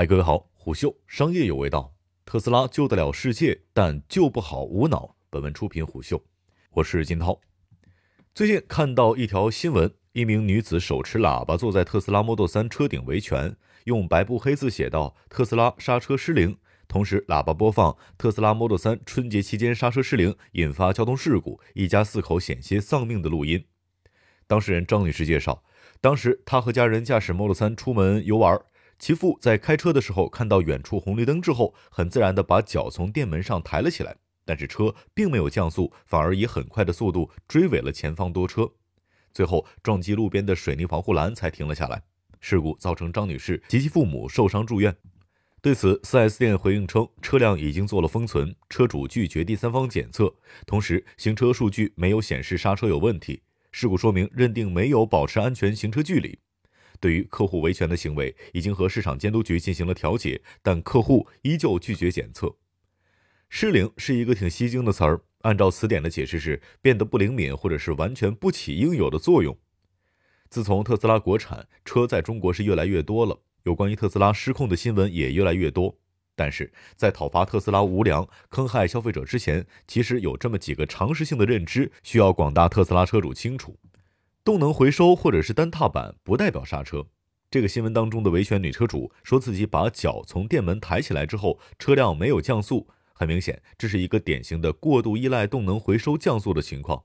[0.00, 1.94] 嗨，各位好，虎嗅商业有味道。
[2.24, 5.14] 特斯拉救得了世界，但救不好无脑。
[5.28, 6.24] 本文出品虎嗅，
[6.70, 7.38] 我是金涛。
[8.34, 16.56] 最近看到一条新闻，一名女子手持喇叭坐在特斯拉 Model 3车顶维权，用白布黑字写道：“特斯拉刹车失灵。”
[16.88, 23.66] 同时，喇叭播放特斯拉 Model 3春节期间刹车失灵，引发交通事故，一家四口险些丧命的录音。
[24.46, 25.62] 当事人张女士介绍，
[26.00, 28.58] 当时她和家人驾驶 Model 3出门游玩。
[29.00, 34.14] 其父在开车的时候看到远处红绿灯之后，很自然地把脚从电门上抬了起来，
[34.44, 38.70] 但是车并没有降速，反而以很快的速度追尾了前方多车，
[39.32, 42.02] 最后撞击路边的水泥防护栏才停了下来。
[42.40, 44.94] 事故造成张女士及其父母受伤住院。
[45.62, 50.34] 对此，4S 店回应称，车辆已经做了封存，车主拒绝第三方检测，
[50.66, 56.38] 同时行车数据没有显示刹车有问题，事故说明认定没有保持安全行车距离。
[57.00, 62.54] 对于客户维权的行为，已经和市场监督局进行了调解，但客户依旧拒绝检测。
[63.48, 69.58] 失灵是一个挺吸睛的词儿，按照词典的解释是变得不灵敏，或者是完全不起应有的作用。
[70.48, 75.96] 自从特斯拉国产车在中国是越来越多了，有关于特斯拉失控的新闻也越来越多。
[76.36, 83.76] 但是在讨伐特斯拉无良、坑害消费者之前，其实有这么几个常识性的认知，需要广大特斯拉车主清楚。
[84.42, 87.06] 动能回收或者是单踏板不代表刹车。
[87.50, 92.88] 这个新闻当中的维权女车主说自己把脚从电门抬起来之后，车辆没有降速。
[93.12, 97.02] 很明显，这是一个典型的过度依赖动能回收降速的情况。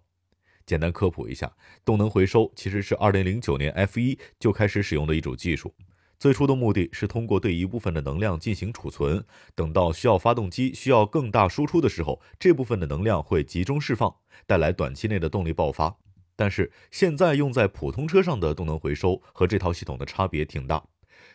[0.66, 1.52] 简单科普一下，
[1.83, 5.75] 动能回收其实是2009年 F1 就开始使用的一种技术。
[6.17, 14.16] 最初的目的是通过对一部分的能量进行储存，等到需要发动机需要更大输出的时候，这部分的能量会集中释放，
[14.47, 15.97] 带来短期内的动力爆发。
[16.36, 20.83] 但是现在用在普通车上的动能回收和这套系统的差别挺大。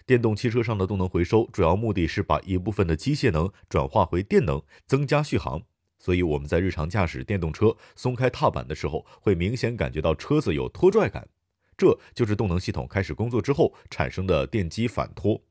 [0.06, 5.62] 电动汽车上的动能回收主要目的是把一部分的机械能转化回电能，增加续航。
[5.98, 11.28] 所以我们在日常驾驶电动车松开踏板的时候，会明显感觉到车子有拖拽感，
[11.76, 15.42] 这就是动能系统开始工作之后产生的电机反拖。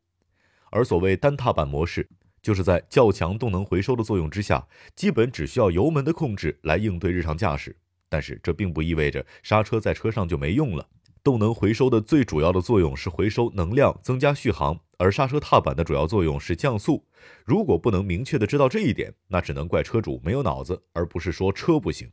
[0.71, 2.09] 而所谓单踏板模式，
[2.41, 7.77] 就是在较强动能回收的作用之下，基本只需要油门的控制来应对日常驾驶。
[8.09, 10.89] 但是这并不意味着刹车在车上就没用了。
[11.21, 17.05] 动能回收的最主要的作用是回收能量，增加续航，而刹车踏板的主要作用是降速。
[17.45, 22.09] 如果不能明确的知道这一点，那只能怪车主没有脑子，而不是说车不行。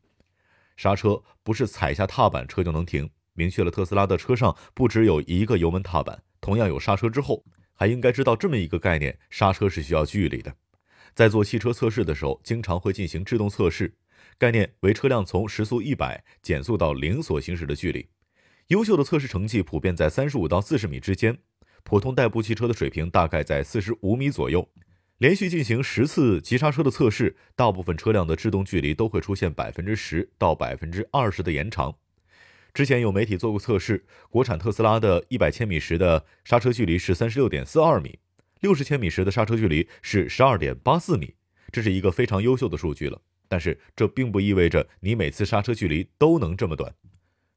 [0.77, 3.09] 刹车不是踩下踏板车就能停。
[3.33, 10.55] 明确了特斯拉的车上不只有一个油门踏板，同样有刹车之后，还应该知道这么一个概念：刹车是需要距离的。
[11.15, 13.95] 在做汽车测试的时候，经常会进行制动测试。
[14.39, 18.07] 概念为车辆从时速一百减速到零所行驶的距离，
[18.69, 21.39] 优秀的测试成绩普遍在三十五到四十米之间，
[21.83, 24.69] 普通代步汽车的水平大概在四十五米左右。
[25.19, 31.97] 连续进行十次急刹车的测试，大部分车辆的制动距离都会出现百分之十到百分之二十的延长。
[32.75, 38.19] 之前有媒体做过测试，国产特斯拉的一百千米时的刹车距离是三十六点四二米，
[38.61, 41.37] 六十千米时的刹车距离是十二点八四米，
[41.73, 43.23] 这是一个非常优秀的数据了。
[43.49, 46.95] 但是这并不意味着你每次刹车距离都能这么短。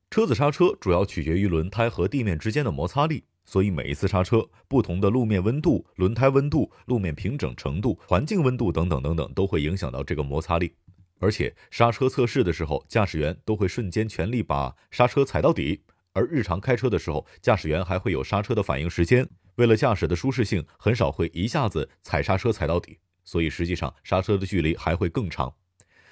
[0.09, 10.73] 车子刹车主要取决于轮胎和地面之间的摩擦力，所以每一次刹车，不同的路面温度、轮胎温度、路面平整程度、环境温度等等等等，都会影响到这个摩擦力。
[11.19, 15.83] 而且刹车测试的时候，驾驶员都会瞬间全力把刹车踩到底，
[16.13, 19.27] 而日常开车的时候，驾驶员还会有刹车的反应时间。
[19.55, 25.53] 为了驾驶的舒适性，很少会一下子踩刹车踩到底，所以实际上刹车的距离还会更长。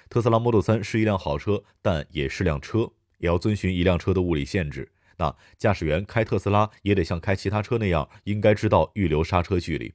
[0.08, 4.90] 特斯拉 Model 3是一辆好车，但也是辆车，也要遵循一辆车的物理限制。
[5.18, 9.92] 那驾驶员开特斯拉也得像开其他车那样，应该知道预留刹车距离。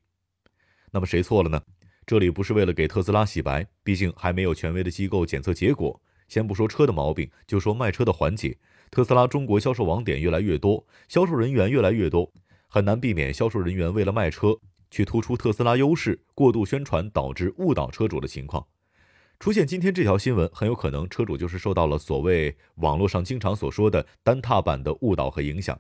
[0.91, 1.62] 那么谁错了呢？
[2.06, 6.00] 这里不是为了给特斯拉洗白，毕竟还没有权威的机构检测结果。
[6.28, 8.57] 先不说车的毛病，就说卖车的环节，
[8.91, 12.31] 特斯拉中国销售网点越来越多，销售人员越来越多，
[12.68, 14.57] 很难避免销售人员为了卖车
[14.91, 18.66] 去突出特斯拉优势，过度宣传导致误导车主的情况。
[19.43, 25.78] 出现今天这条新闻，很有可能车主就是受到了所谓网络上经常所说的单踏板的误导和影响。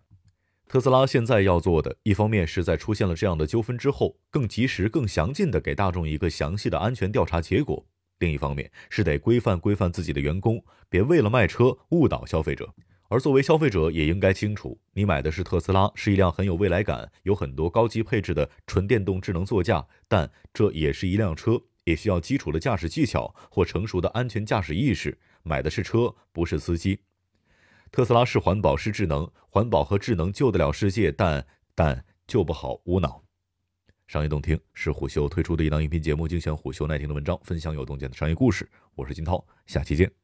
[0.67, 7.85] 特斯拉现在要做的，一方面是在出现了这样的纠纷之后，更及时、更详尽的给大众一个详细的安全调查结果；
[8.19, 12.69] 另一方面是得规范规范自己的员工，别为了卖车误导消费者。
[13.07, 21.61] 而作为消费者，也应该清楚，你买的是特斯拉，是一辆很有未来感、有很多高级配置的纯电动智能座驾，但这也是一辆车。
[21.83, 25.17] 也需要基础的驾驶技巧或成熟的安全驾驶意识。
[25.43, 26.99] 买的是车，不是司机。
[27.91, 31.45] 特斯拉是环保，是智能，环保和智能救得了世界，但
[31.75, 33.23] 但救不好无脑。
[34.07, 38.69] 商业洞听是虎嗅推出的一档音频节目，精选虎嗅耐听的文章，分享有洞见的商业故事。
[38.95, 40.22] 我是金涛，下期见。